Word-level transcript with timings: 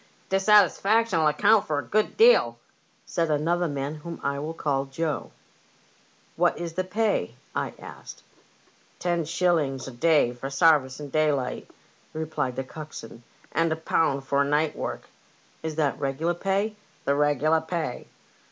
"Dissatisfaction'll 0.31 1.27
account 1.27 1.67
for 1.67 1.77
a 1.77 1.83
good 1.83 2.17
deal," 2.17 2.57
said 3.05 3.29
another 3.29 3.67
man, 3.67 3.93
whom 3.93 4.19
I 4.23 4.39
will 4.39 4.55
call 4.55 4.85
Joe." 4.85 5.29
What 6.37 6.57
is 6.57 6.73
the 6.73 6.83
pay?" 6.83 7.35
I 7.65 7.75
asked." 7.77 8.23
Ten 8.99 9.25
shillings 9.25 9.87
a 9.87 9.91
day 9.91 10.33
for 10.33 10.49
sarvice 10.49 10.99
in 10.99 11.11
daylight," 11.11 11.69
replied 12.13 12.55
the 12.55 12.63
coxswain, 12.63 13.21
and 13.51 13.71
a 13.71 13.75
pound 13.75 14.23
for 14.25 14.43
night 14.43 14.75
work."" 14.75 15.07
Is 15.61 15.75
that 15.75 15.97
the 15.97 16.01
regular 16.01 16.33
pay?"" 16.33 16.75
The 17.05 17.13
regular 17.13 17.61
pay." 17.61 18.07